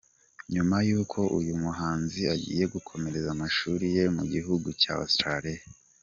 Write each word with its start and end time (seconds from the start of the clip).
Nyuma 0.53 0.77
y’uko 0.87 1.19
uyu 1.39 1.53
muhanzi 1.63 2.19
Agiye 2.33 2.63
gukomereza 2.73 3.27
amashuli 3.31 3.85
ye 3.95 4.03
mu 4.15 4.23
gihugu 4.33 4.67
cya 4.81 4.93
Australie. 5.03 5.61